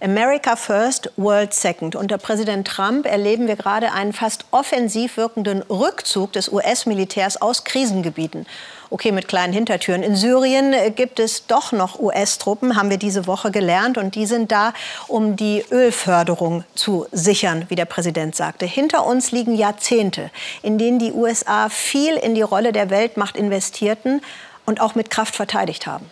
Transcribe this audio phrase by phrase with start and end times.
[0.00, 1.96] America First, World Second.
[1.96, 8.46] Unter Präsident Trump erleben wir gerade einen fast offensiv wirkenden Rückzug des US-Militärs aus Krisengebieten.
[8.90, 10.04] Okay, mit kleinen Hintertüren.
[10.04, 13.98] In Syrien gibt es doch noch US-Truppen, haben wir diese Woche gelernt.
[13.98, 14.72] Und die sind da,
[15.08, 18.66] um die Ölförderung zu sichern, wie der Präsident sagte.
[18.66, 20.30] Hinter uns liegen Jahrzehnte,
[20.62, 24.22] in denen die USA viel in die Rolle der Weltmacht investierten
[24.64, 26.06] und auch mit Kraft verteidigt haben.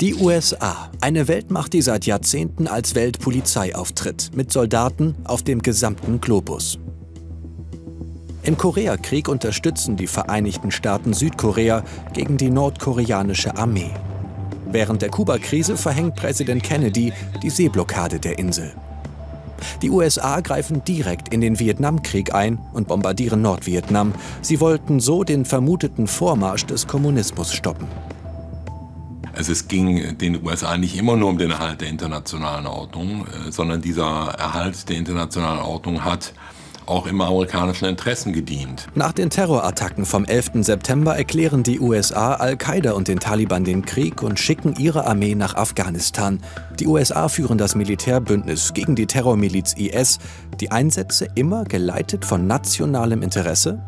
[0.00, 6.20] Die USA, eine Weltmacht, die seit Jahrzehnten als Weltpolizei auftritt, mit Soldaten auf dem gesamten
[6.20, 6.80] Globus.
[8.42, 13.90] Im Koreakrieg unterstützen die Vereinigten Staaten Südkorea gegen die nordkoreanische Armee.
[14.70, 18.72] Während der Kuba-Krise verhängt Präsident Kennedy die Seeblockade der Insel.
[19.82, 24.12] Die USA greifen direkt in den Vietnamkrieg ein und bombardieren Nordvietnam.
[24.42, 27.86] Sie wollten so den vermuteten Vormarsch des Kommunismus stoppen.
[29.38, 33.52] Also es ging den USA nicht immer nur um den Erhalt der internationalen Ordnung, äh,
[33.52, 36.32] sondern dieser Erhalt der internationalen Ordnung hat
[36.86, 38.88] auch im amerikanischen Interessen gedient.
[38.96, 40.64] Nach den Terrorattacken vom 11.
[40.64, 45.54] September erklären die USA Al-Qaida und den Taliban den Krieg und schicken ihre Armee nach
[45.54, 46.40] Afghanistan.
[46.80, 50.18] Die USA führen das Militärbündnis gegen die Terrormiliz IS.
[50.58, 53.78] Die Einsätze immer geleitet von nationalem Interesse?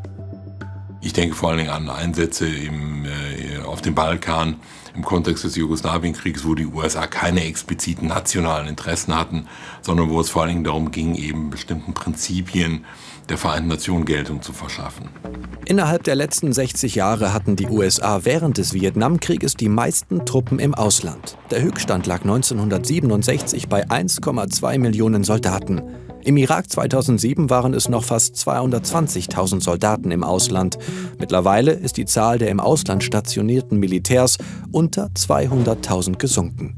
[1.03, 3.30] Ich denke vor allen Dingen an Einsätze im, äh,
[3.71, 4.57] auf dem Balkan
[4.95, 9.47] im Kontext des Jugoslawienkriegs, wo die USA keine expliziten nationalen Interessen hatten,
[9.83, 12.85] sondern wo es vor allen Dingen darum ging, eben bestimmten Prinzipien
[13.29, 15.09] der Vereinten Nationen Geltung zu verschaffen.
[15.65, 20.75] Innerhalb der letzten 60 Jahre hatten die USA während des Vietnamkrieges die meisten Truppen im
[20.75, 21.39] Ausland.
[21.53, 25.83] Der Höchststand lag 1967 bei 1,2 Millionen Soldaten.
[26.23, 30.79] Im Irak 2007 waren es noch fast 220.000 Soldaten im Ausland.
[31.19, 34.37] Mittlerweile ist die Zahl der im Ausland stationierten Militärs
[34.71, 36.77] unter 200.000 gesunken.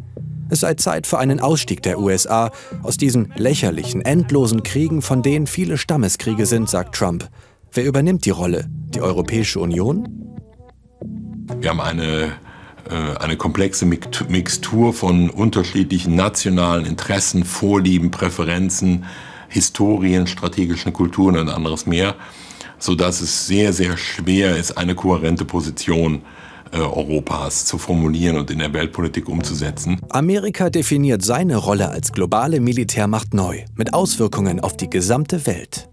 [0.49, 2.51] Es sei Zeit für einen Ausstieg der USA
[2.83, 7.29] aus diesen lächerlichen, endlosen Kriegen, von denen viele Stammeskriege sind, sagt Trump.
[7.73, 8.67] Wer übernimmt die Rolle?
[8.95, 10.37] Die Europäische Union?
[11.59, 12.33] Wir haben eine
[12.91, 19.05] äh, eine komplexe Mixtur von unterschiedlichen nationalen Interessen, Vorlieben, Präferenzen,
[19.53, 22.15] Historien, strategischen Kulturen und anderes mehr,
[22.79, 26.23] sodass es sehr, sehr schwer ist, eine kohärente Position
[26.73, 30.01] äh, Europas zu formulieren und in der Weltpolitik umzusetzen.
[30.09, 35.92] Amerika definiert seine Rolle als globale Militärmacht neu, mit Auswirkungen auf die gesamte Welt.